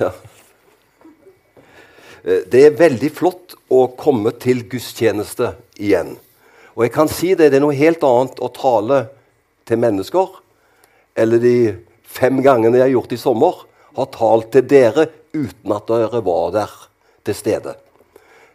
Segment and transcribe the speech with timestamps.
[0.00, 0.12] Ja.
[2.24, 6.16] Eh, Det er veldig flott å komme til gudstjeneste igjen.
[6.76, 9.06] Og jeg kan si det, det er noe helt annet å tale
[9.66, 10.36] til mennesker
[11.18, 11.56] eller de
[12.06, 13.64] fem gangene jeg har gjort i sommer,
[13.98, 16.74] har talt til dere uten at dere var der
[17.26, 17.74] til stede.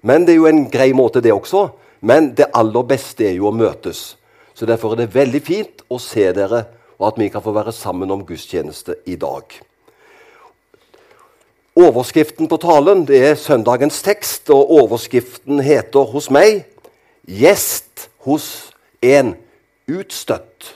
[0.02, 1.70] Men det er jo en grei måte, det også.
[2.04, 4.16] Men det aller beste er jo å møtes.
[4.54, 6.66] Så Derfor er det veldig fint å se dere,
[7.00, 9.44] og at vi kan få være sammen om gudstjeneste i dag.
[11.74, 16.68] Overskriften på talen det er søndagens tekst, og overskriften heter hos meg
[17.26, 19.34] 'Gjest hos en
[19.90, 20.76] utstøtt'.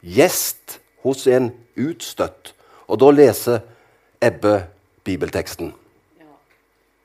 [0.00, 2.54] Gjest hos en utstøtt.
[2.88, 3.60] Og da leser
[4.22, 4.66] Ebbe
[5.04, 5.74] bibelteksten.
[6.20, 6.32] Ja.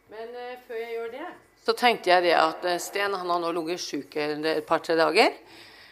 [0.10, 1.28] Men uh, før jeg gjør det,
[1.66, 5.32] så tenkte jeg det at eh, Sten han har nå ligget sjuk et par-tre dager.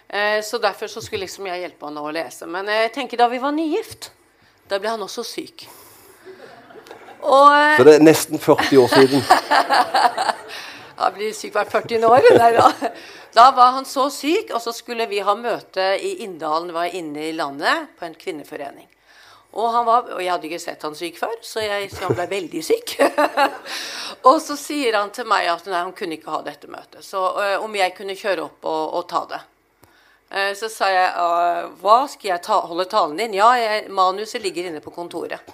[0.08, 2.46] Eh, så derfor så skulle liksom jeg hjelpe han å lese.
[2.48, 4.12] Men jeg tenker da vi var nygift,
[4.70, 5.66] da ble han også syk.
[7.24, 9.24] Og Så det er nesten 40 år siden.
[11.04, 12.06] Han blir syk hvert 40.
[12.08, 12.28] år.
[12.38, 12.90] Da.
[13.36, 17.28] da var han så syk, og så skulle vi ha møte i Inndalen, var inne
[17.28, 18.88] i landet, på en kvinneforening.
[19.54, 22.16] Og, han var, og jeg hadde ikke sett han syk før, så, jeg, så han
[22.18, 22.96] ble veldig syk.
[24.30, 27.26] og så sier han til meg at nei, han kunne ikke ha dette møtet, så
[27.38, 29.42] øh, om jeg kunne kjøre opp og, og ta det.
[30.34, 33.36] Uh, så sa jeg «Øh, hva, skal jeg ta, holde talen din?
[33.38, 35.46] Ja, jeg, manuset ligger inne på kontoret.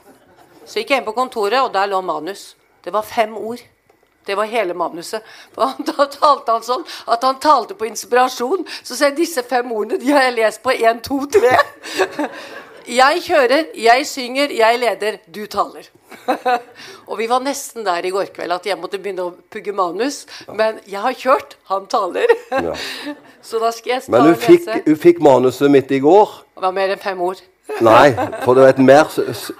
[0.69, 2.53] Så gikk jeg inn på kontoret, og der lå manus.
[2.85, 3.61] Det var fem ord.
[4.29, 5.25] Det var hele manuset.
[5.55, 8.65] For da talte han sånn at han talte på inspirasjon.
[8.83, 11.55] Så ser jeg disse fem ordene de har jeg lest på én, to, tre.
[12.89, 15.85] Jeg kjører, jeg synger, jeg leder, du taler.
[17.09, 20.23] og vi var nesten der i går kveld at jeg måtte begynne å pugge manus.
[20.57, 22.33] Men jeg har kjørt, han taler.
[23.45, 26.33] Så da skal jeg ta Men hun fikk, hun fikk manuset mitt i går.
[26.55, 27.43] Det var mer enn fem ord.
[27.81, 28.11] Nei,
[28.43, 29.11] for det er et mer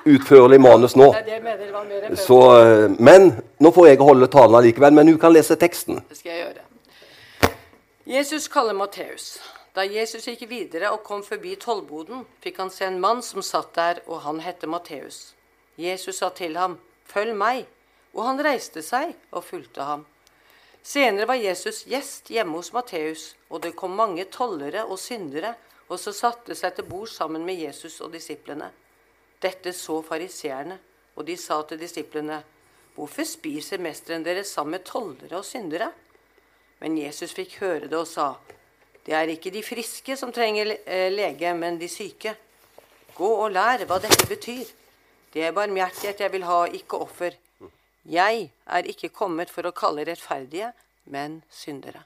[0.05, 1.11] utførlig manus nå.
[1.13, 1.65] Det er jeg mener.
[1.65, 4.93] det var mer Så, eh, men nå får jeg holde talen allikevel.
[4.93, 6.01] Men hun kan lese teksten.
[6.09, 6.65] Det skal jeg gjøre.
[8.09, 9.37] Jesus kaller Matteus.
[9.75, 13.75] Da Jesus gikk videre og kom forbi tollboden, fikk han se en mann som satt
[13.75, 15.35] der, og han hette Matteus.
[15.77, 17.67] Jesus sa til ham, 'Følg meg.'
[18.13, 20.05] Og han reiste seg og fulgte ham.
[20.83, 25.53] Senere var Jesus gjest hjemme hos Matteus, og det kom mange tollere og syndere,
[25.89, 28.69] og så satte seg til bord sammen med Jesus og disiplene.
[29.41, 30.77] Dette så fariseerne,
[31.15, 32.43] og de sa til disiplene,
[32.95, 35.91] 'Hvorfor spiser mesteren deres sammen med tollere og syndere?'
[36.79, 38.33] Men Jesus fikk høre det og sa,
[39.05, 42.35] 'Det er ikke de friske som trenger eh, lege, men de syke.'
[43.15, 44.65] Gå og lær hva dette betyr.
[45.33, 47.31] Det er barmhjertighet jeg vil ha, ikke offer.
[48.05, 50.71] Jeg er ikke kommet for å kalle rettferdige,
[51.05, 52.03] men syndere.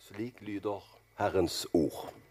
[0.00, 0.80] Slik lyder
[1.18, 2.23] Herrens ord.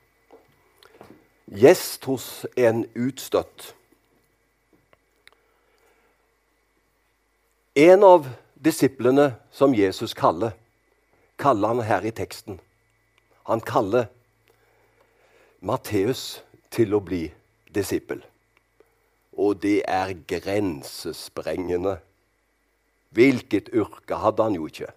[1.52, 3.74] Gjest hos en utstøtt.
[7.76, 10.54] En av disiplene som Jesus kaller,
[11.42, 12.59] kaller han her i teksten.
[13.50, 14.08] Han kaller
[15.59, 17.26] Matteus til å bli
[17.75, 18.22] disippel.
[19.34, 21.98] Og det er grensesprengende.
[23.14, 24.90] Hvilket yrke hadde han jo ikke.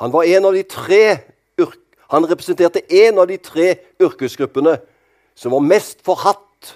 [0.00, 1.04] Han var en av de tre
[2.10, 4.76] han representerte en av de tre yrkesgruppene
[5.38, 6.72] som var mest forhatt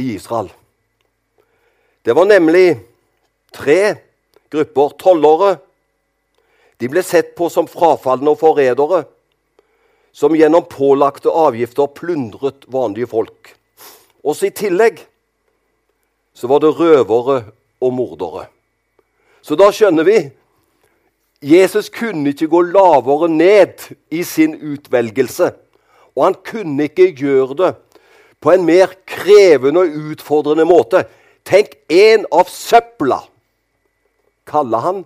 [0.00, 0.48] i Israel.
[2.02, 2.80] Det var nemlig
[3.52, 3.98] tre
[4.50, 5.58] grupper tollere.
[6.80, 9.04] De ble sett på som frafalne og forrædere,
[10.16, 13.52] som gjennom pålagte avgifter plundret vanlige folk.
[14.24, 15.04] Også i tillegg
[16.32, 17.42] så var det røvere
[17.80, 18.48] og mordere.
[19.44, 20.18] Så da skjønner vi
[21.42, 25.52] Jesus kunne ikke gå lavere ned i sin utvelgelse.
[26.16, 27.70] Og han kunne ikke gjøre det
[28.40, 31.04] på en mer krevende og utfordrende måte.
[31.44, 33.22] Tenk, en av søpla
[34.48, 35.02] kaller han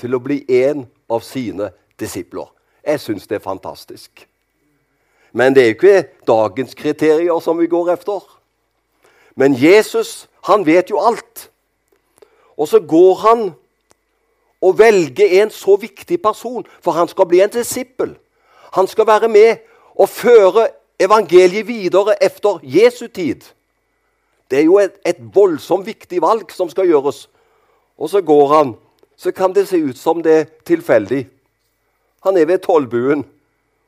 [0.00, 1.70] til å bli en av sine
[2.00, 2.48] disipler.
[2.86, 4.24] Jeg syns det er fantastisk.
[5.32, 8.24] Men det er jo ikke dagens kriterier som vi går efter.
[9.36, 11.48] Men Jesus, han vet jo alt.
[12.56, 13.44] Og så går han
[14.62, 18.14] og velge en så viktig person, for han skal bli en disippel.
[18.72, 19.56] Han skal være med
[19.94, 20.68] og føre
[21.00, 23.42] evangeliet videre efter Jesu tid.
[24.50, 27.26] Det er jo et, et voldsomt viktig valg som skal gjøres.
[27.98, 28.74] Og så går han,
[29.16, 31.26] så kan det se ut som det er tilfeldig.
[32.22, 33.24] Han er ved tollbuen,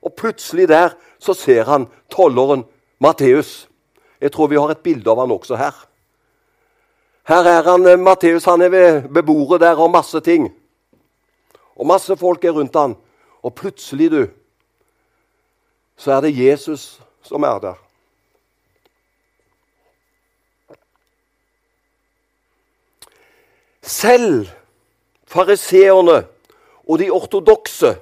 [0.03, 2.65] og plutselig der så ser han tolleren
[2.99, 3.69] Matteus.
[4.20, 5.75] Jeg tror vi har et bilde av han også her.
[7.29, 10.53] Her er han, eh, Matteus han er ved, ved bordet der og masse ting
[11.75, 12.97] og masse folk er rundt han.
[13.44, 14.23] Og plutselig, du,
[15.97, 17.81] så er det Jesus som er der.
[23.85, 24.49] Selv
[25.29, 26.23] fariseerne
[26.88, 27.94] og de ortodokse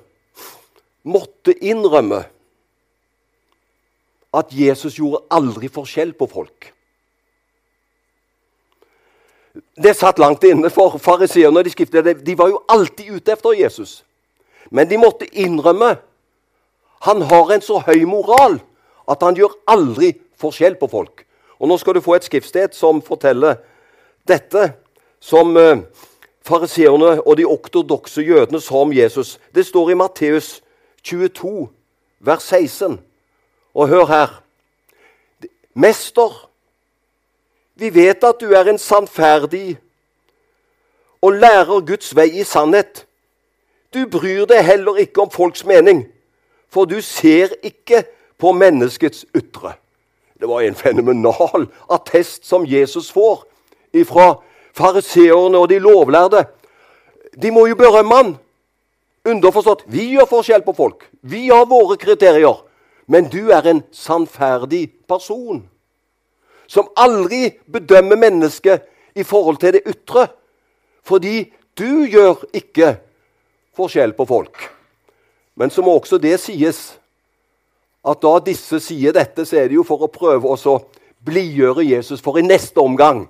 [1.03, 2.23] måtte innrømme
[4.33, 6.71] at Jesus gjorde aldri forskjell på folk.
[9.55, 11.63] Det satt langt inne for fariseerne.
[11.65, 14.03] De, de var jo alltid ute etter Jesus.
[14.71, 15.97] Men de måtte innrømme
[17.03, 18.61] han har en så høy moral
[19.11, 21.25] at han gjør aldri forskjell på folk.
[21.59, 23.59] Og Nå skal du få et skriftsted som forteller
[24.29, 24.69] dette
[25.23, 25.83] som eh,
[26.47, 29.39] fariseerne og de ortodokse jødene sa om Jesus.
[29.55, 30.61] Det står i Matteus
[31.03, 31.67] 22,
[32.23, 33.01] vers 16.
[33.75, 34.39] Og hør her.
[35.75, 36.31] Mester,
[37.83, 39.75] vi vet at du er en sannferdig
[41.23, 43.05] og lærer Guds vei i sannhet.
[43.95, 46.05] Du bryr deg heller ikke om folks mening,
[46.71, 48.05] for du ser ikke
[48.39, 49.75] på menneskets ytre.
[50.39, 53.45] Det var en fenomenal attest som Jesus får
[53.95, 54.37] ifra
[54.75, 56.45] fariseerne og de lovlærde.
[57.43, 58.33] De må jo berømme han.
[59.27, 61.07] Underforstått vi gjør forskjell på folk.
[61.23, 62.63] Vi har våre kriterier.
[63.07, 65.65] Men du er en sannferdig person
[66.73, 70.29] som aldri bedømmer mennesket i forhold til det ytre.
[71.05, 72.95] Fordi du gjør ikke
[73.77, 74.57] forskjell på folk.
[75.55, 76.81] Men så må også det sies
[78.03, 80.79] at da disse sier dette, så er det jo for å prøve å
[81.23, 83.27] blidgjøre Jesus for i neste omgang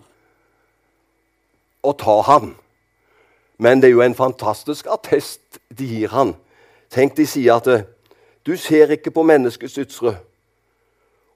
[1.83, 2.55] å ta han.
[3.59, 6.37] Men det er jo en fantastisk attest de gir han.
[6.93, 7.69] Tenk, de sier at
[8.47, 10.17] du ser ikke på menneskets ytre,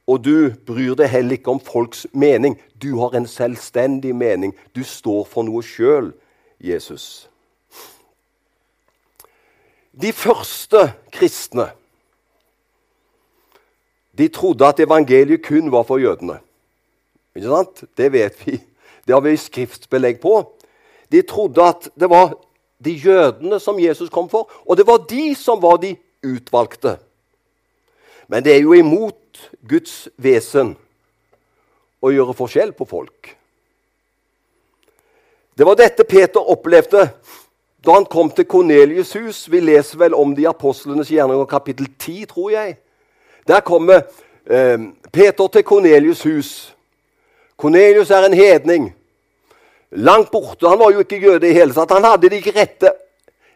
[0.06, 2.54] og du bryr deg heller ikke om folks mening.
[2.82, 4.54] Du har en selvstendig mening.
[4.76, 6.12] Du står for noe sjøl,
[6.62, 7.26] Jesus.
[9.96, 11.70] De første kristne
[14.16, 16.38] de trodde at evangeliet kun var for jødene.
[17.36, 17.84] Ikke sant?
[17.96, 18.56] Det vet vi.
[19.06, 20.38] Det har vi skriftbelegg på.
[21.12, 22.32] De trodde at det var
[22.84, 25.94] de jødene som Jesus kom for, og det var de som var de
[26.24, 26.96] utvalgte.
[28.28, 30.74] Men det er jo imot Guds vesen
[32.02, 33.32] å gjøre forskjell på folk.
[35.56, 37.06] Det var dette Peter opplevde
[37.86, 39.46] da han kom til Kornelius' hus.
[39.48, 42.76] Vi leser vel om det i Apostlenes gjerninger kapittel 10, tror jeg.
[43.46, 44.02] Der kommer
[44.44, 44.78] eh,
[45.12, 46.50] Peter til Kornelius' hus.
[47.56, 48.90] Kornelius er en hedning.
[49.90, 50.68] Langt borte.
[50.68, 51.94] Han var jo ikke jøde i hele tatt.
[51.94, 52.92] Han hadde de ikke rette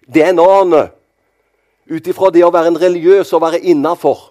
[0.06, 0.86] DNA-ene
[1.90, 4.29] ut ifra det å være en religiøs og være innafor.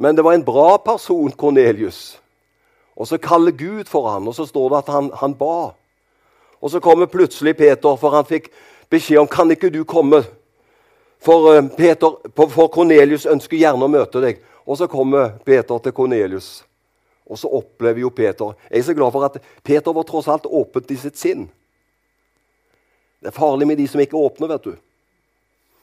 [0.00, 2.20] Men det var en bra person, Kornelius.
[2.96, 5.74] Og så kaller Gud for han, og så står det at han, han ba.
[6.60, 8.48] Og så kommer plutselig Peter, for han fikk
[8.88, 10.22] beskjed om kan ikke du komme.
[11.20, 14.40] For, uh, Peter, for Kornelius ønsker gjerne å møte deg.
[14.64, 16.48] Og så kommer Peter til Kornelius.
[17.28, 20.48] Og så opplever jo Peter Jeg er så glad for at Peter var tross alt
[20.48, 21.44] åpent i sitt sinn.
[23.20, 24.74] Det er farlig med de som ikke åpner, vet du.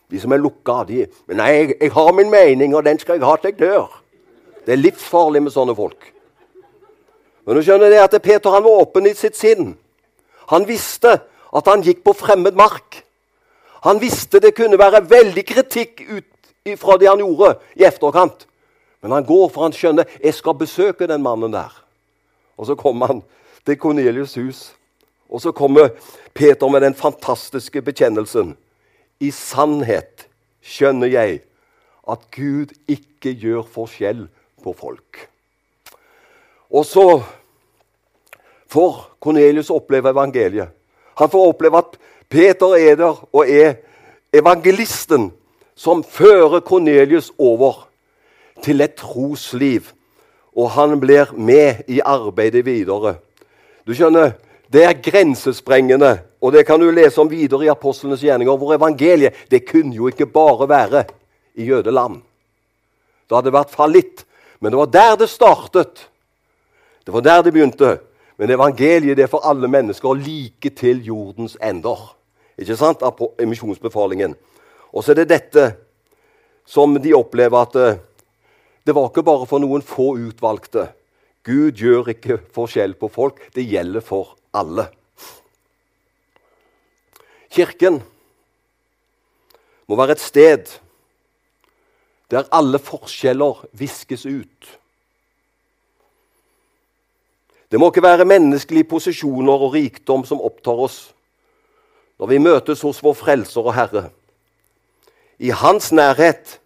[0.10, 0.82] De som er lukka.
[0.90, 1.06] De,
[1.38, 4.02] nei, jeg, jeg har min mening, og den skal jeg ha til jeg dør.
[4.68, 6.10] Det er livsfarlig med sånne folk.
[7.48, 9.78] Men du skjønner det at Peter han var åpen i sitt sinn.
[10.52, 11.14] Han visste
[11.56, 13.00] at han gikk på fremmed mark.
[13.88, 18.44] Han visste det kunne være veldig kritikk ut fra det han gjorde i efterkant.
[19.00, 21.72] Men han går, for han skjønner jeg skal besøke den mannen der.
[22.60, 23.22] Og så kommer han
[23.64, 24.74] til Kornelius' hus.
[25.32, 25.94] Og så kommer
[26.34, 28.58] Peter med den fantastiske bekjennelsen.
[29.24, 30.28] I sannhet
[30.60, 31.40] skjønner jeg
[32.08, 34.28] at Gud ikke gjør forskjell
[34.64, 35.28] på folk.
[36.70, 37.22] Og så
[38.68, 40.70] får Kornelius oppleve evangeliet.
[41.18, 41.98] Han får oppleve at
[42.30, 43.78] Peter er der og er
[44.34, 45.32] evangelisten
[45.76, 47.88] som fører Kornelius over
[48.64, 49.94] til et trosliv.
[50.58, 53.16] Og han blir med i arbeidet videre.
[53.88, 54.32] Du skjønner,
[54.68, 58.58] Det er grensesprengende, og det kan du lese om videre i apostlenes gjerninger.
[58.58, 61.04] Hvor evangeliet det kunne jo ikke bare være
[61.56, 62.20] i jødeland.
[63.30, 64.26] Det hadde vært fallitt.
[64.60, 66.08] Men det var der det startet.
[67.06, 67.98] Det var der det begynte.
[68.38, 72.16] Men evangeliet det er for alle mennesker, like til jordens ender.
[72.58, 73.02] Ikke sant?
[73.02, 74.36] Av misjonsbefalingen.
[74.94, 75.66] Og så er det dette
[76.68, 78.00] som de opplever at eh,
[78.88, 80.90] det var ikke bare for noen få utvalgte.
[81.48, 83.40] Gud gjør ikke forskjell på folk.
[83.56, 84.90] Det gjelder for alle.
[87.52, 88.02] Kirken
[89.88, 90.74] må være et sted
[92.32, 94.78] der alle forskjeller viskes ut.
[97.72, 101.00] Det må ikke være menneskelige posisjoner og rikdom som opptar oss
[102.18, 104.08] når vi møtes hos vår Frelser og Herre.
[105.38, 106.58] I Hans nærhet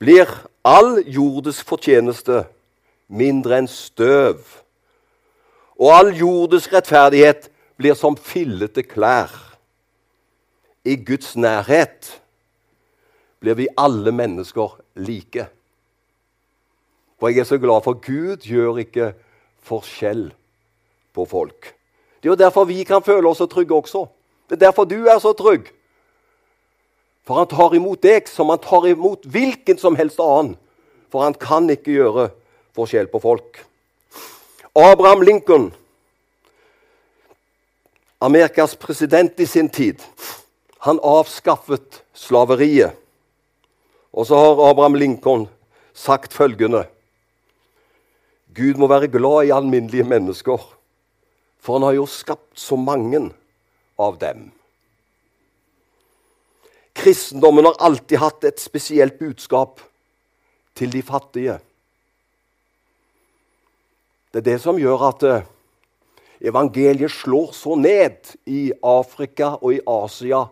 [0.00, 0.30] blir
[0.64, 2.46] all jordes fortjeneste
[3.08, 4.40] mindre enn støv,
[5.76, 9.32] og all jordes rettferdighet blir som fillete klær.
[10.84, 12.14] I Guds nærhet
[13.44, 15.46] blir vi alle mennesker like.
[17.20, 19.12] For jeg er så glad for Gud gjør ikke
[19.64, 20.30] forskjell
[21.14, 21.74] på folk.
[22.20, 24.06] Det er jo derfor vi kan føle oss så trygge også.
[24.48, 25.68] Det er derfor du er så trygg.
[27.24, 30.56] For han tar imot deg som han tar imot hvilken som helst annen.
[31.12, 32.30] For han kan ikke gjøre
[32.76, 33.60] forskjell på folk.
[34.74, 35.70] Abraham Lincoln,
[38.24, 40.00] Amerikas president i sin tid,
[40.82, 43.03] han avskaffet slaveriet.
[44.14, 45.48] Og så har Abraham Lincoln
[45.94, 46.86] sagt følgende
[48.54, 50.60] Gud må være glad i alminnelige mennesker,
[51.58, 53.18] for han har jo skapt så mange
[53.98, 54.52] av dem.
[56.94, 59.82] Kristendommen har alltid hatt et spesielt budskap
[60.78, 61.58] til de fattige.
[64.30, 65.46] Det er det som gjør at eh,
[66.46, 70.44] evangeliet slår så ned i Afrika og i Asia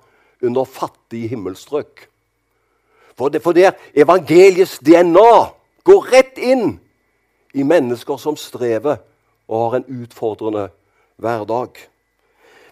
[0.42, 2.08] under fattige himmelstrøk.
[3.22, 5.34] For det, for det evangeliets DNA
[5.86, 6.72] går rett inn
[7.54, 8.96] i mennesker som strever
[9.46, 10.64] og har en utfordrende
[11.22, 11.76] hverdag.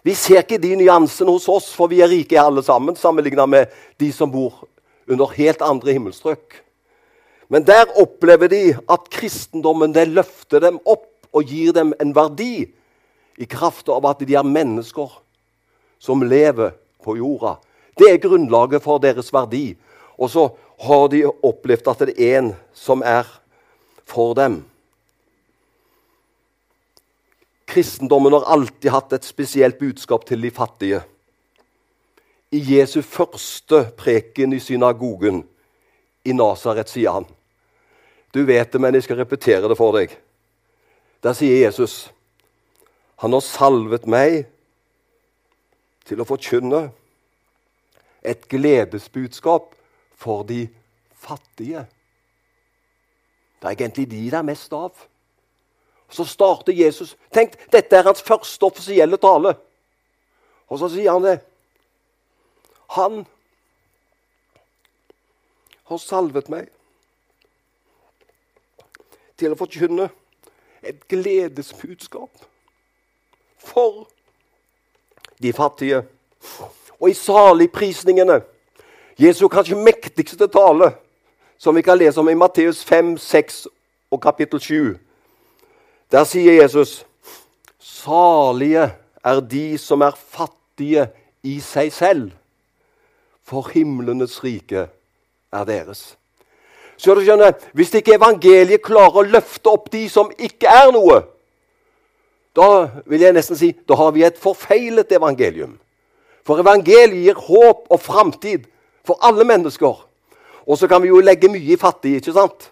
[0.03, 3.77] Vi ser ikke de nyansene hos oss, for vi er rike alle sammen, sammenlignet med
[4.01, 4.65] de som bor
[5.07, 6.57] under helt andre himmelstrøk.
[7.47, 12.65] Men der opplever de at kristendommen det løfter dem opp og gir dem en verdi
[13.39, 15.15] i kraft av at de er mennesker
[15.95, 17.55] som lever på jorda.
[17.95, 19.77] Det er grunnlaget for deres verdi.
[20.17, 20.47] Og så
[20.81, 23.27] har de opplevd at det er en som er
[24.09, 24.61] for dem.
[27.71, 31.03] Kristendommen har alltid hatt et spesielt budskap til de fattige.
[32.51, 35.45] I Jesu første preken i synagogen
[36.27, 37.27] i Nasaret sier han
[38.33, 40.11] Du vet det, men jeg skal repetere det for deg.
[41.23, 42.11] Der sier Jesus
[43.23, 44.47] Han har salvet meg
[46.09, 46.89] til å forkynne
[48.25, 49.75] et gledesbudskap
[50.21, 50.69] for de
[51.17, 51.85] fattige.
[53.61, 54.93] Det er egentlig de det er mest av.
[56.11, 57.15] Så starter Jesus.
[57.33, 59.55] Tenk, dette er hans første offisielle tale.
[60.67, 61.39] Og så sier han det.
[62.97, 63.23] Han
[65.87, 66.69] har salvet meg
[69.39, 70.09] til å forkynne
[70.83, 72.43] et gledesbudskap
[73.61, 74.05] for
[75.41, 76.03] de fattige.
[76.99, 78.41] Og i saligprisningene,
[79.21, 80.95] Jesu kanskje mektigste tale,
[81.57, 83.67] som vi kan lese om i Matteus 5, 6
[84.11, 84.99] og kapittel 7
[86.11, 87.05] der sier Jesus
[87.79, 88.89] salige
[89.23, 91.07] er de som er fattige
[91.43, 92.31] i seg selv,
[93.43, 94.87] for himlenes rike
[95.51, 96.17] er deres.
[96.97, 101.21] Så du skjønner, Hvis ikke evangeliet klarer å løfte opp de som ikke er noe,
[102.55, 105.79] da vil jeg nesten si, da har vi et forfeilet evangelium.
[106.43, 108.67] For evangeliet gir håp og framtid
[109.05, 110.07] for alle mennesker.
[110.67, 112.69] Og så kan vi jo legge mye i fattige, ikke sant?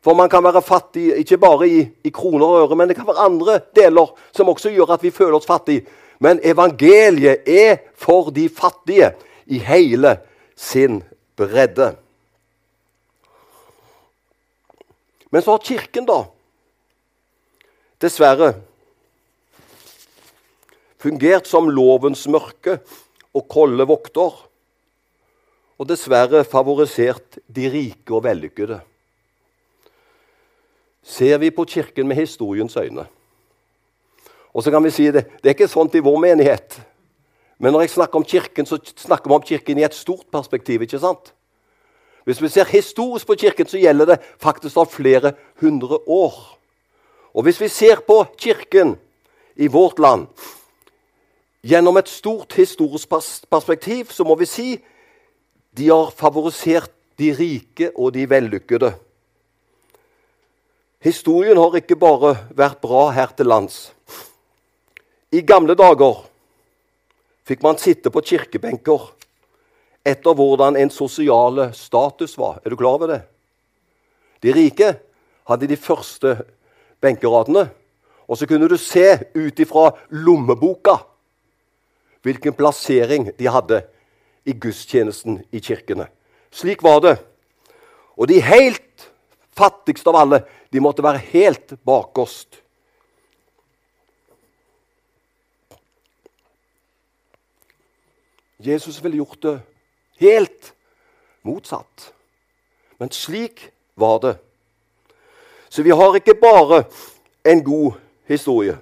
[0.00, 3.06] For man kan være fattig ikke bare i, i, kroner og øre, men det kan
[3.06, 5.84] være andre deler som også gjør at vi føler oss fattige.
[6.20, 9.12] Men evangeliet er for de fattige
[9.46, 10.16] i hele
[10.56, 11.02] sin
[11.36, 11.94] bredde.
[15.30, 16.24] Men så har Kirken, da,
[18.00, 18.54] dessverre
[21.00, 22.80] fungert som lovens mørke
[23.36, 24.32] og kolde vokter.
[25.80, 28.82] Og dessverre favorisert de rike og vellykkede
[31.10, 33.06] ser vi på Kirken med historiens øyne.
[34.52, 36.76] Og så kan vi si det, det er ikke sånn i vår menighet.
[37.58, 40.82] Men når jeg snakker om Kirken, så snakker vi om Kirken i et stort perspektiv.
[40.82, 41.32] ikke sant?
[42.24, 46.36] Hvis vi ser historisk på Kirken, så gjelder det faktisk av flere hundre år.
[47.34, 48.98] Og hvis vi ser på Kirken
[49.56, 50.26] i vårt land
[51.64, 53.08] gjennom et stort historisk
[53.50, 54.68] perspektiv, så må vi si
[55.76, 58.94] de har favorisert de rike og de vellykkede.
[61.04, 63.90] Historien har ikke bare vært bra her til lands.
[65.32, 66.24] I gamle dager
[67.48, 69.06] fikk man sitte på kirkebenker
[70.06, 72.58] etter hvordan en sosiale status var.
[72.64, 73.20] Er du klar over det?
[74.40, 74.94] De rike
[75.48, 76.34] hadde de første
[77.00, 77.68] benkeradene.
[78.30, 81.00] Og så kunne du se ut ifra lommeboka
[82.22, 83.80] hvilken plassering de hadde
[84.44, 86.08] i gudstjenesten i kirkene.
[86.50, 87.16] Slik var det.
[88.16, 89.10] Og de helt
[89.56, 90.42] fattigste av alle
[90.72, 92.60] de måtte være helt bakerst.
[98.60, 99.56] Jesus ville gjort det
[100.20, 100.72] helt
[101.42, 102.12] motsatt.
[102.98, 104.36] Men slik var det.
[105.68, 106.84] Så vi har ikke bare
[107.44, 107.96] en god
[108.28, 108.76] historie.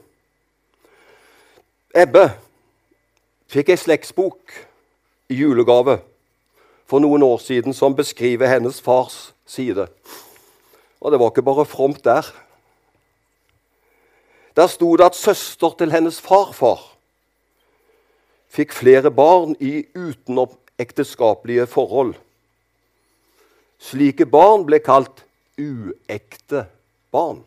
[1.94, 2.26] Ebbe
[3.48, 4.67] fikk ei slektsbok
[5.28, 6.00] julegave
[6.88, 9.88] for noen år siden som beskriver hennes fars side.
[11.00, 12.26] Og det var ikke bare fromt der.
[14.56, 16.80] Der sto det at søster til hennes farfar
[18.48, 22.14] fikk flere barn i utenomekteskapelige forhold.
[23.78, 25.22] Slike barn ble kalt
[25.60, 26.64] uekte
[27.14, 27.44] barn.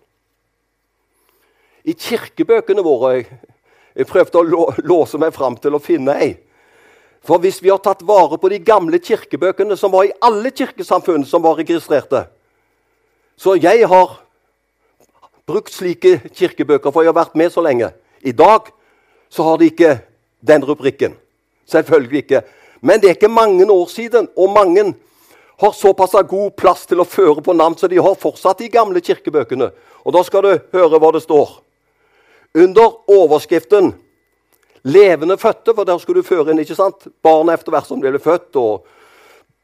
[1.83, 3.27] I kirkebøkene våre jeg,
[3.97, 6.31] jeg prøvde å låse meg fram til å finne ei.
[7.21, 11.25] For hvis vi har tatt vare på de gamle kirkebøkene som var i alle kirkesamfunn
[11.25, 12.25] som var registrerte
[13.37, 14.19] Så jeg har
[15.45, 17.89] brukt slike kirkebøker, for jeg har vært med så lenge.
[18.21, 18.69] I dag
[19.29, 19.95] så har de ikke
[20.41, 21.15] den rubrikken.
[21.65, 22.41] Selvfølgelig ikke.
[22.81, 24.93] Men det er ikke mange år siden, og mange
[25.61, 29.01] har såpass god plass til å føre på navn, så de har fortsatt de gamle
[29.01, 29.71] kirkebøkene.
[30.05, 31.59] Og da skal du høre hva det står.
[32.57, 33.93] Under overskriften
[34.83, 37.07] 'Levende fødte', for der skulle du føre inn ikke sant?
[37.23, 38.85] barnet etter hvert som de ble født, og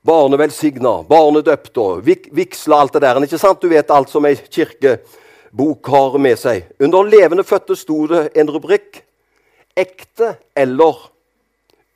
[0.08, 3.18] Barnevelsigna, barnedøpt og vigsla alt det der.
[3.24, 3.62] ikke sant?
[3.62, 6.64] Du vet alt som ei kirkebok har med seg.
[6.80, 9.04] Under 'Levende fødte' sto det en rubrikk
[9.76, 11.12] 'Ekte eller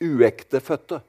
[0.01, 0.99] uekte fødte'.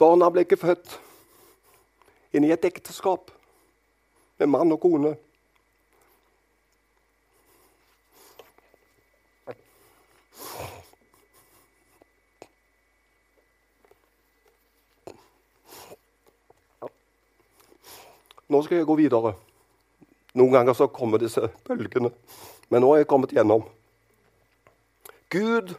[0.00, 0.94] Barna ble ikke født
[2.32, 3.28] inn i et ekteskap
[4.40, 5.12] med mann og kone.
[18.50, 19.36] Nå skal jeg gå videre.
[20.32, 22.08] Noen ganger så kommer disse bølgene,
[22.72, 23.68] men nå er jeg kommet gjennom.
[25.28, 25.76] Gud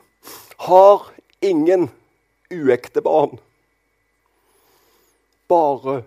[0.70, 1.10] har
[1.42, 1.90] ingen
[2.54, 3.42] uekte barn
[5.52, 6.04] bare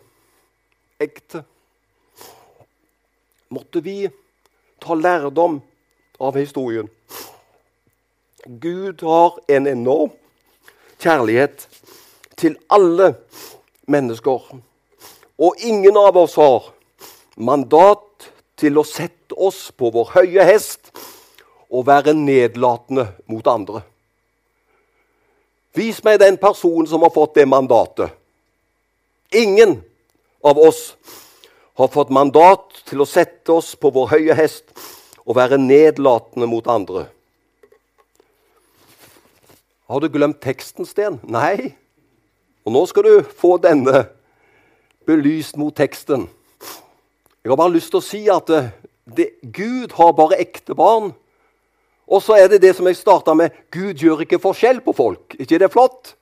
[0.98, 1.44] ekte.
[3.48, 4.08] Måtte vi
[4.80, 5.60] ta lærdom
[6.18, 6.88] av historien.
[8.44, 10.14] Gud har en enorm
[11.00, 11.66] kjærlighet
[12.40, 13.14] til alle
[13.86, 14.40] mennesker.
[15.38, 16.72] Og ingen av oss har
[17.36, 20.92] mandat til å sette oss på vår høye hest
[21.68, 23.84] og være nedlatende mot andre.
[25.74, 28.14] Vis meg den personen som har fått det mandatet.
[29.32, 29.82] Ingen
[30.44, 30.96] av oss
[31.74, 34.70] har fått mandat til å sette oss på vår høye hest
[35.24, 37.08] og være nedlatende mot andre.
[39.88, 41.18] Har du glemt teksten, Sten?
[41.22, 41.74] Nei.
[42.64, 44.06] Og nå skal du få denne
[45.04, 46.28] belyst mot teksten.
[47.44, 48.62] Jeg har bare lyst til å si at det,
[49.04, 51.10] det, Gud har bare ekte barn.
[52.08, 55.36] Og så er det det som jeg starta med Gud gjør ikke forskjell på folk.
[55.36, 56.14] ikke det er flott?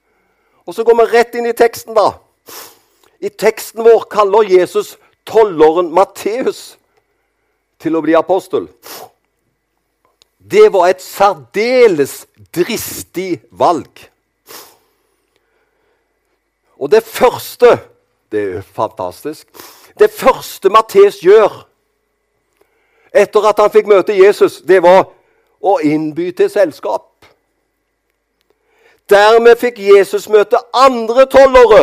[0.66, 2.18] Og så går vi rett inn i teksten, da.
[3.22, 6.74] I teksten vår kaller Jesus tolleren Matteus
[7.78, 8.66] til å bli apostel.
[10.42, 14.08] Det var et særdeles dristig valg.
[16.82, 17.78] Og det første
[18.32, 19.46] Det er fantastisk.
[19.98, 21.66] Det første Matteus gjør
[23.12, 25.10] etter at han fikk møte Jesus, det var
[25.60, 27.26] å innby til selskap.
[29.04, 31.82] Dermed fikk Jesus møte andre tollere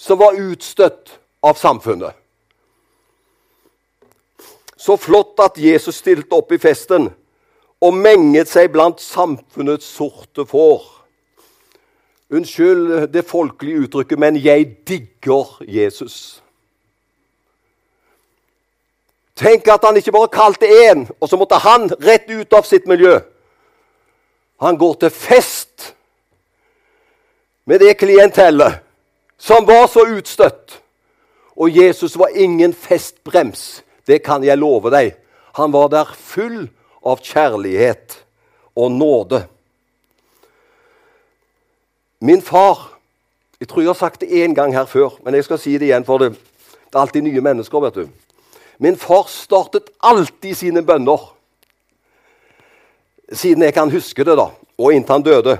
[0.00, 2.16] som var utstøtt av samfunnet.
[4.76, 7.10] Så flott at Jesus stilte opp i festen
[7.84, 10.86] og menget seg blant samfunnets sorte får.
[12.32, 16.40] Unnskyld det folkelige uttrykket, men jeg digger Jesus.
[19.36, 22.88] Tenk at han ikke bare kalte én, og så måtte han rett ut av sitt
[22.88, 23.18] miljø.
[24.64, 25.90] Han går til fest
[27.68, 28.86] med det klientellet
[29.40, 30.76] som var så utstøtt.
[31.56, 35.14] Og Jesus var ingen festbrems, det kan jeg love deg.
[35.56, 36.68] Han var der full
[37.04, 38.20] av kjærlighet
[38.76, 39.44] og nåde.
[42.20, 42.96] Min far
[43.60, 45.90] Jeg tror jeg har sagt det én gang her før, men jeg skal si det
[45.90, 47.80] igjen, for det, det er alltid nye mennesker.
[47.80, 48.06] vet du.
[48.78, 51.34] Min far startet alltid sine bønner,
[53.32, 54.46] siden jeg kan huske det, da,
[54.78, 55.58] og inntil han døde,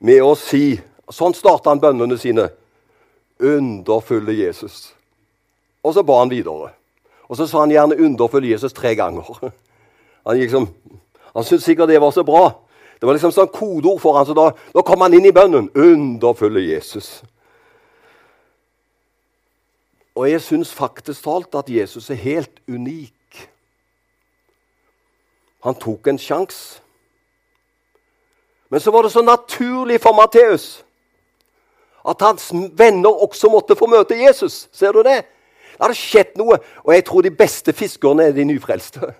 [0.00, 2.48] med å si Sånn starta han bønnene sine
[3.40, 4.94] underfulle Jesus.
[5.82, 6.70] Og så ba han videre.
[7.28, 9.38] Og så sa han gjerne 'underfull Jesus' tre ganger.
[10.26, 10.68] Han, liksom,
[11.34, 12.52] han syntes sikkert det var så bra.
[13.00, 15.70] Det var liksom sånn kodeord for han, så da, da kom han inn i bønnen.
[15.74, 17.24] 'Underfulle Jesus'.
[20.14, 23.48] Og jeg syns faktisk talt at Jesus er helt unik.
[25.64, 26.82] Han tok en sjanse.
[28.68, 30.84] Men så var det så naturlig for Matteus
[32.08, 34.68] at hans venner også måtte få møte Jesus.
[34.72, 35.22] Ser du det?
[35.72, 36.58] Det hadde skjedd noe.
[36.84, 39.12] Og jeg tror de beste fiskerne er de nyfrelste.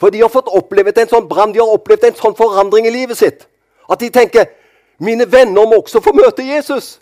[0.00, 2.94] For de har fått opplevd en sånn brann, de har opplevd en sånn forandring i
[2.94, 3.46] livet sitt.
[3.90, 4.48] At de tenker
[5.00, 6.98] mine venner må også få møte Jesus.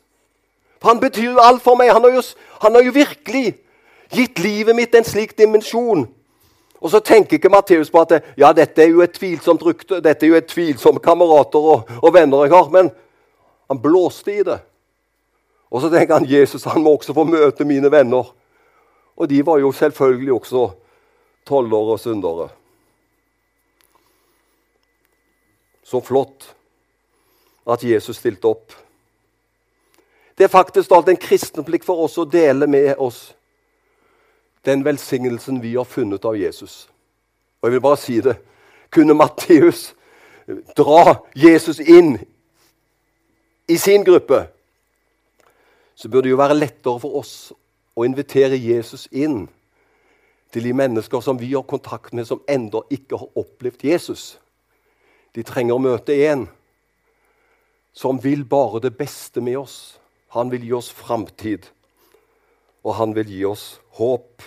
[0.79, 1.93] For han betyr jo alt for meg.
[1.93, 2.23] Han har jo,
[2.63, 3.57] han har jo virkelig
[4.15, 6.07] gitt livet mitt en slik dimensjon.
[6.79, 10.27] Og så tenker ikke Matteus på at ja, dette er jo et tvilsomt rykte, dette
[10.27, 12.71] er jo et tvilsomme kamerater og, og venner jeg har.
[12.71, 12.93] Men
[13.69, 14.59] han blåste i det.
[15.69, 18.31] Og så tenker han Jesus han må også få møte mine venner.
[19.19, 20.69] Og de var jo selvfølgelig også
[21.49, 22.49] tollere og syndere.
[25.85, 26.55] Så flott
[27.69, 28.73] at Jesus stilte opp.
[30.39, 33.33] Det er faktisk alt en kristen plikt for oss å dele med oss
[34.69, 36.87] den velsignelsen vi har funnet av Jesus.
[37.61, 38.37] Og jeg vil bare si det.
[38.95, 39.93] Kunne Matteus
[40.77, 42.19] dra Jesus inn
[43.69, 44.47] i sin gruppe,
[45.95, 47.33] så burde det jo være lettere for oss
[47.99, 49.47] å invitere Jesus inn
[50.55, 54.39] til de mennesker som vi har kontakt med, som ennå ikke har opplevd Jesus.
[55.37, 56.47] De trenger å møte en
[57.93, 59.99] som vil bare det beste med oss.
[60.37, 61.67] Han vil gi oss framtid,
[62.87, 63.67] og han vil gi oss
[63.99, 64.45] håp.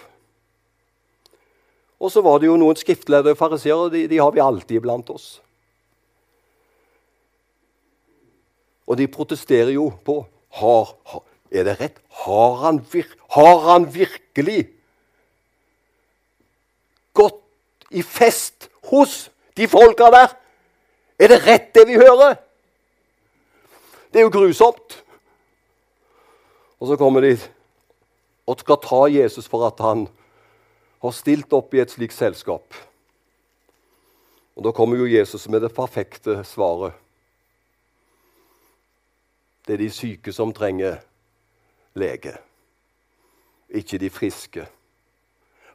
[2.01, 3.91] Og så var det jo noen skriftledere og fariseere.
[3.93, 5.36] De, de har vi alltid blant oss.
[8.91, 10.19] Og de protesterer jo på
[10.60, 10.95] har,
[11.51, 11.97] Er det rett?
[12.23, 14.69] Har han, vir, har han virkelig
[17.12, 17.41] gått
[17.91, 20.32] i fest hos de folka der?
[21.19, 22.38] Er det rett, det vi hører?
[24.12, 24.95] Det er jo grusomt.
[26.80, 27.36] Og så kommer de
[28.47, 30.08] og skal ta Jesus for at han
[31.04, 32.80] har stilt opp i et slikt selskap.
[34.56, 36.95] Og Da kommer jo Jesus med det perfekte svaret.
[39.71, 40.97] Det er de syke som trenger
[41.95, 42.34] lege,
[43.69, 44.65] ikke de friske.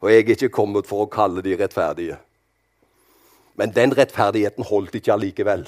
[0.05, 2.19] Og jeg er ikke kommet for å kalle de rettferdige.
[3.57, 5.65] Men den rettferdigheten holdt ikke allikevel.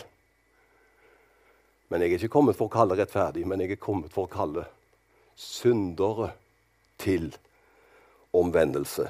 [1.88, 4.34] Men jeg er ikke kommet for å kalle rettferdig, men jeg er kommet for å
[4.36, 4.68] kalle
[5.32, 6.34] syndere
[7.00, 7.30] til
[8.36, 9.08] omvendelse.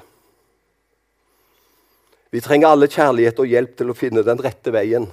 [2.31, 5.11] Vi trenger alle kjærlighet og hjelp til å finne den rette veien.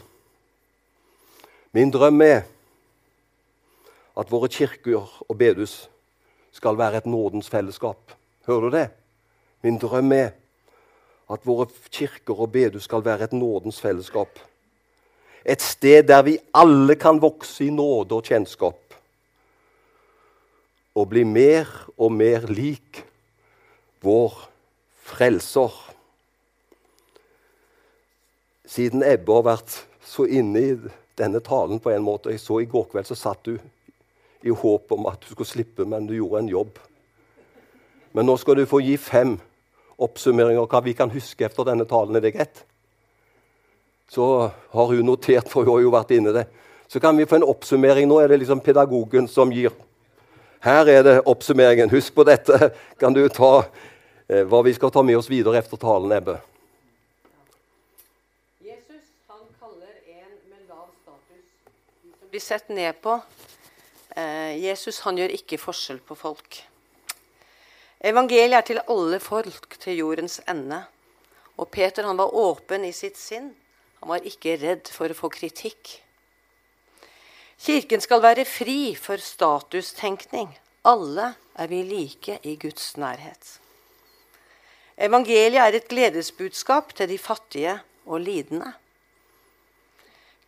[1.74, 2.44] Min drøm er
[4.16, 5.86] at våre kirker og bedehus
[6.56, 8.14] skal være et nådens fellesskap.
[8.46, 8.88] Hører du det?
[9.62, 10.30] Min drøm er
[11.30, 14.38] at våre kirker og bedehus skal være et nådens fellesskap.
[15.44, 18.80] Et sted der vi alle kan vokse i nåde og kjennskap.
[20.96, 23.04] Og bli mer og mer lik
[24.02, 24.48] vår
[25.06, 25.74] frelser.
[28.66, 29.76] Siden Ebbe har vært
[30.06, 30.74] så inne i
[31.18, 33.58] denne talen på en måte Jeg så i går kveld så satt du
[34.46, 36.78] i håp om at du skulle slippe, men du gjorde en jobb.
[38.16, 39.36] Men nå skal du få gi fem
[40.00, 42.16] oppsummeringer av hva vi kan huske etter denne talen.
[42.16, 42.62] Er det greit?
[44.08, 46.46] Så har hun notert, for hun har jo vært inne i det.
[46.86, 48.06] Så kan vi få en oppsummering.
[48.08, 49.74] Nå er det liksom pedagogen som gir.
[50.62, 51.90] Her er det oppsummeringen.
[51.90, 52.70] Husk på dette.
[53.00, 53.64] Kan du ta
[54.28, 56.38] eh, hva vi skal ta med oss videre etter talen, Ebbe?
[58.62, 61.44] Jesus han kaller en med lav status,
[62.02, 63.18] de som blir sett ned på,
[64.16, 66.62] Jesus han gjør ikke forskjell på folk.
[68.00, 70.82] Evangeliet er til alle folk til jordens ende.
[71.56, 73.50] Og Peter han var åpen i sitt sinn.
[74.00, 75.98] Han var ikke redd for å få kritikk.
[77.56, 80.50] Kirken skal være fri for statustenkning.
[80.86, 83.56] Alle er vi like i Guds nærhet.
[84.96, 88.72] Evangeliet er et gledesbudskap til de fattige og lidende.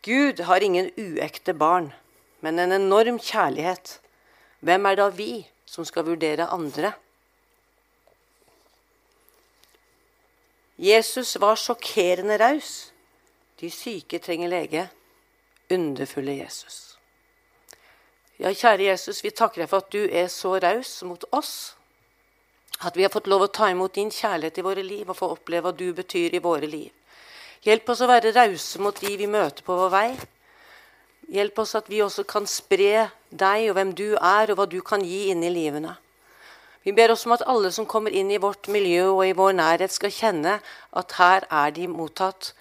[0.05, 1.91] Gud har ingen uekte barn
[2.41, 3.99] men en enorm kjærlighet.
[4.61, 6.93] Hvem er da vi som skal vurdere andre?
[10.79, 12.93] Jesus var sjokkerende raus.
[13.61, 14.85] De syke trenger lege.
[15.71, 16.99] Underfulle Jesus.
[18.39, 21.75] Ja, kjære Jesus, vi takker deg for at du er så raus mot oss.
[22.87, 25.33] At vi har fått lov å ta imot din kjærlighet i våre liv og få
[25.35, 26.93] oppleve hva du betyr i våre liv.
[27.67, 30.11] Hjelp oss å være rause mot de vi møter på vår vei.
[31.29, 34.79] Hjelp oss at vi også kan spre deg og hvem du er, og hva du
[34.81, 35.93] kan gi inn i livene.
[36.87, 39.59] Vi ber også om at alle som kommer inn i vårt miljø og i vår
[39.59, 40.55] nærhet, skal kjenne
[40.97, 42.55] at her er de mottatt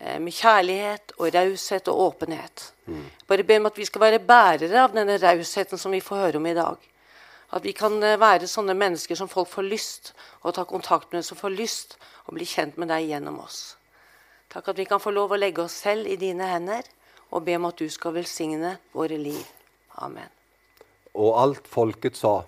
[0.00, 2.66] eh, med kjærlighet og raushet og åpenhet.
[2.90, 3.06] Mm.
[3.30, 6.42] Bare ber om at vi skal være bærere av denne rausheten som vi får høre
[6.42, 6.90] om i dag.
[7.54, 11.22] At vi kan eh, være sånne mennesker som folk får lyst å ta kontakt med,
[11.22, 13.76] som får lyst å bli kjent med deg gjennom oss.
[14.50, 16.82] Takk at vi kan få lov å legge oss selv i dine hender
[17.30, 19.42] og be om at du skal velsigne våre liv.
[20.02, 20.28] Amen.
[21.14, 22.40] Og alt folket sa.